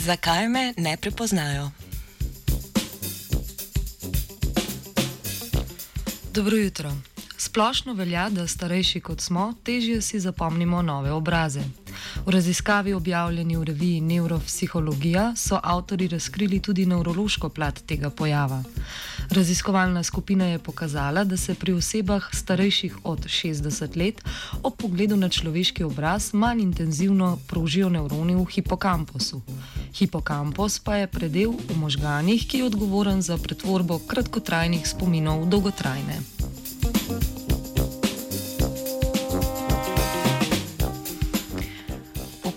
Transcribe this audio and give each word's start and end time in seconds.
Zakaj 0.00 0.48
me 0.48 0.74
ne 0.76 0.96
prepoznajo? 0.96 1.70
Dobro 6.34 6.56
jutro. 6.56 6.92
Splošno 7.36 7.92
velja, 7.92 8.28
da 8.30 8.46
starejši 8.46 9.00
kot 9.00 9.20
smo, 9.20 9.54
težje 9.64 10.00
si 10.02 10.20
zapomnimo 10.20 10.82
nove 10.82 11.12
obraze. 11.12 11.60
V 12.26 12.30
raziskavi 12.30 12.92
objavljeni 12.92 13.56
v 13.56 13.64
reviji 13.64 14.00
Neuropsihologija 14.00 15.32
so 15.36 15.60
avtori 15.62 16.08
razkrili 16.08 16.60
tudi 16.60 16.86
nevrološko 16.86 17.48
plat 17.48 17.80
tega 17.86 18.10
pojava. 18.10 18.62
Raziskovalna 19.30 20.02
skupina 20.02 20.44
je 20.44 20.58
pokazala, 20.58 21.24
da 21.24 21.36
se 21.36 21.54
pri 21.54 21.72
osebah 21.72 22.28
starejših 22.32 22.96
od 23.04 23.26
60 23.26 23.96
let 23.96 24.24
ob 24.62 24.76
pogledu 24.76 25.16
na 25.16 25.28
človeški 25.28 25.84
obraz 25.84 26.34
manj 26.34 26.62
intenzivno 26.62 27.38
prožijo 27.46 27.88
nevroni 27.88 28.34
v 28.34 28.44
hipokampusu. 28.44 29.42
Hipokampus 29.90 30.78
pa 30.78 31.02
je 31.02 31.06
predel 31.10 31.52
v 31.52 31.72
možganjih, 31.76 32.46
ki 32.46 32.62
je 32.62 32.68
odgovoren 32.70 33.22
za 33.22 33.36
pretvorbo 33.36 33.98
kratkotrajnih 33.98 34.86
spominov 34.86 35.44
v 35.44 35.50
dolgotrajne. 35.50 36.39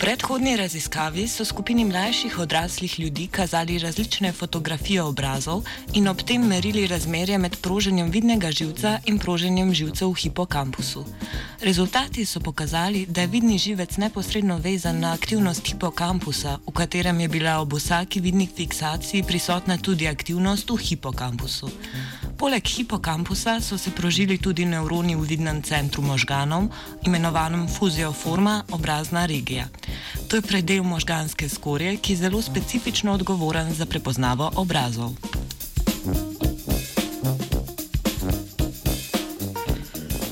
Predhodni 0.03 0.57
raziskavi 0.57 1.27
so 1.27 1.45
skupini 1.45 1.85
mlajših 1.85 2.39
odraslih 2.39 2.99
ljudi 2.99 3.27
kazali 3.27 3.79
različne 3.79 4.31
fotografije 4.31 5.01
obrazov 5.01 5.63
in 5.93 6.07
ob 6.07 6.21
tem 6.21 6.41
merili 6.47 6.87
razmerje 6.87 7.37
med 7.37 7.55
proženjem 7.61 8.11
vidnega 8.11 8.51
živca 8.51 8.99
in 9.05 9.19
proženjem 9.19 9.73
živcev 9.73 10.09
v 10.09 10.15
hipokampusu. 10.15 11.05
Rezultati 11.61 12.25
so 12.25 12.39
pokazali, 12.39 13.05
da 13.05 13.21
je 13.21 13.27
vidni 13.27 13.57
živec 13.57 13.97
neposredno 13.97 14.57
vezan 14.57 14.99
na 14.99 15.13
aktivnost 15.13 15.67
hipokampusa, 15.67 16.57
v 16.67 16.71
katerem 16.71 17.19
je 17.19 17.27
bila 17.27 17.59
ob 17.59 17.73
vsaki 17.73 18.19
vidni 18.19 18.49
fiksaciji 18.55 19.23
prisotna 19.23 19.77
tudi 19.77 20.07
aktivnost 20.07 20.69
v 20.69 20.77
hipokampusu. 20.77 21.69
Poleg 22.37 22.67
hipokampusa 22.67 23.61
so 23.61 23.77
se 23.77 23.91
prožili 23.91 24.37
tudi 24.37 24.65
nevroni 24.65 25.15
v 25.15 25.21
vidnem 25.21 25.61
centru 25.61 26.01
možganov, 26.01 26.67
imenovanem 27.05 27.67
fuzioforma 27.67 28.63
obrazna 28.71 29.25
regija. 29.25 29.67
To 30.27 30.35
je 30.35 30.41
predel 30.41 30.83
možganske 30.83 31.49
skorje, 31.49 31.97
ki 31.97 32.13
je 32.13 32.17
zelo 32.17 32.41
specifično 32.41 33.13
odgovoren 33.13 33.73
za 33.73 33.85
prepoznavo 33.85 34.51
obrazov. 34.55 35.13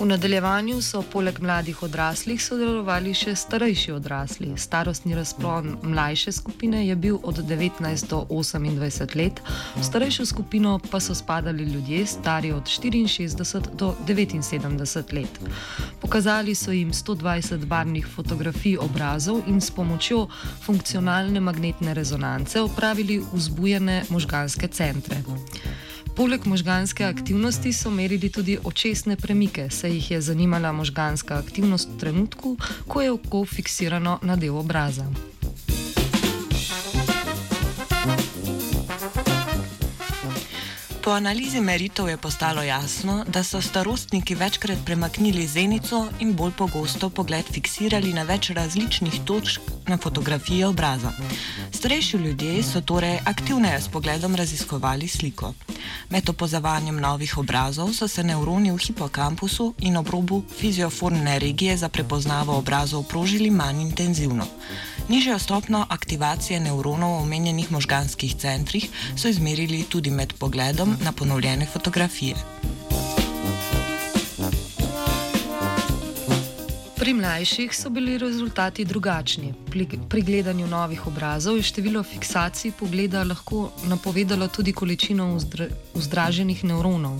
V 0.02 0.06
nadaljevanju 0.06 0.82
so 0.82 1.04
poleg 1.06 1.40
mladih 1.40 1.84
odraslih 1.86 2.40
sodelovali 2.42 3.12
še 3.14 3.36
starejši 3.38 3.92
odrasli. 3.94 4.48
Starostni 4.58 5.14
razpon 5.14 5.76
mlajše 5.84 6.32
skupine 6.34 6.80
je 6.88 6.96
bil 6.96 7.20
od 7.22 7.38
19 7.46 8.10
do 8.10 8.24
28 8.30 9.14
let, 9.20 9.42
v 9.76 9.84
starejšo 9.86 10.26
skupino 10.26 10.80
pa 10.90 10.98
so 11.00 11.14
spadali 11.14 11.68
ljudje 11.70 12.06
stari 12.06 12.50
od 12.52 12.66
64 12.66 13.76
do 13.78 13.94
79 14.08 15.14
let. 15.14 15.40
Pokazali 16.02 16.56
so 16.56 16.74
jim 16.74 16.90
120 16.90 17.66
barvnih 17.66 18.08
fotografij 18.16 18.80
obrazov 18.82 19.46
in 19.46 19.62
s 19.62 19.70
pomočjo 19.70 20.26
funkcionalne 20.66 21.40
magnetne 21.40 21.94
rezonance 21.94 22.62
opravili 22.62 23.22
vzbujene 23.34 24.04
možganske 24.10 24.68
centre. 24.68 25.22
Poleg 26.16 26.46
možganske 26.46 27.06
aktivnosti 27.06 27.74
so 27.74 27.90
merili 27.90 28.30
tudi 28.30 28.58
očesne 28.64 29.16
premike, 29.16 29.70
saj 29.70 29.92
jih 29.92 30.12
je 30.12 30.22
zanimala 30.22 30.72
možganska 30.72 31.38
aktivnost 31.38 31.90
v 31.96 32.00
trenutku, 32.00 32.58
ko 32.88 33.02
je 33.02 33.12
oko 33.12 33.46
fiksirano 33.46 34.20
na 34.22 34.36
del 34.36 34.58
obraza. 34.58 35.06
Po 41.12 41.16
analizi 41.16 41.60
meritev 41.62 42.08
je 42.10 42.18
postalo 42.18 42.64
jasno, 42.64 43.26
da 43.28 43.44
so 43.44 43.62
starostniki 43.62 44.36
večkrat 44.36 44.78
premaknili 44.86 45.48
zenico 45.48 46.08
in 46.20 46.34
bolj 46.34 46.52
pogosto 46.58 47.10
pogled 47.10 47.46
fiksirali 47.52 48.14
na 48.14 48.24
več 48.24 48.50
različnih 48.50 49.18
točk 49.26 49.62
na 49.88 49.98
fotografiji 49.98 50.64
obraza. 50.64 51.12
Starejši 51.72 52.18
ljudje 52.18 52.64
so 52.64 52.82
torej 52.82 53.20
aktivneje 53.26 53.82
s 53.82 53.88
pogledom 53.88 54.36
raziskovali 54.36 55.08
sliko. 55.08 55.54
Med 56.10 56.30
opozovanjem 56.30 57.00
novih 57.00 57.38
obrazov 57.38 57.92
so 57.94 58.08
se 58.08 58.24
nevroni 58.24 58.72
v 58.72 58.78
hipokampusu 58.78 59.74
in 59.80 59.98
obrobu 59.98 60.44
fizioformne 60.60 61.40
regije 61.40 61.78
za 61.78 61.90
prepoznavo 61.90 62.58
obrazov 62.58 63.04
prožili 63.04 63.50
manj 63.50 63.82
intenzivno. 63.82 64.48
Nižjo 65.12 65.40
stopno 65.40 65.86
aktivacije 65.90 66.60
nevronov 66.60 67.18
v 67.18 67.24
omenjenih 67.24 67.72
možganskih 67.72 68.36
centrih 68.40 68.88
so 69.20 69.28
izmerili 69.28 69.84
tudi 69.84 70.12
med 70.12 70.34
pogledom 70.40 70.96
na 71.04 71.12
ponovljene 71.12 71.66
fotografije. 71.66 72.36
Pri 76.96 77.14
mlajših 77.14 77.76
so 77.76 77.90
bili 77.90 78.18
rezultati 78.18 78.86
drugačni. 78.86 79.54
Pri 80.10 80.22
gledanju 80.22 80.68
novih 80.68 81.08
obrazov 81.08 81.58
je 81.58 81.64
število 81.64 82.04
fiksacij 82.04 82.72
pogleda 82.80 83.24
lahko 83.24 83.72
napovedalo 83.84 84.48
tudi 84.48 84.74
količino 84.74 85.40
vzdraženih 85.94 86.64
nevronov. 86.64 87.20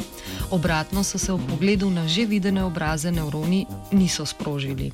Obratno 0.52 1.04
so 1.04 1.18
se 1.18 1.34
v 1.34 1.40
pogledu 1.50 1.90
na 1.90 2.08
že 2.08 2.26
videne 2.26 2.64
obraze 2.64 3.12
nevroni 3.12 3.66
niso 3.92 4.26
sprožili. 4.26 4.92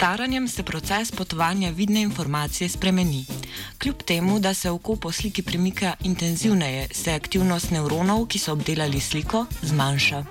staranjem 0.00 0.48
se 0.48 0.62
proces 0.62 1.12
potovanja 1.12 1.70
vidne 1.70 2.02
informacije 2.02 2.68
spremeni. 2.68 3.26
Kljub 3.78 4.02
temu, 4.02 4.38
da 4.38 4.54
se 4.54 4.70
oko 4.70 4.96
po 4.96 5.12
sliki 5.12 5.42
premika 5.42 5.92
intenzivneje, 6.04 6.88
se 6.92 7.12
aktivnost 7.12 7.70
nevronov, 7.70 8.24
ki 8.26 8.38
so 8.38 8.52
obdelali 8.52 9.00
sliko, 9.00 9.44
zmanjša. 9.62 10.24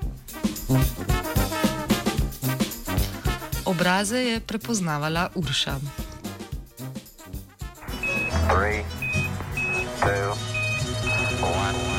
Obraze 3.66 4.18
je 4.18 4.40
prepoznavala 4.40 5.30
Urša. 5.36 5.78
Three, 8.50 8.84
two, 10.02 10.34
one. 11.42 11.99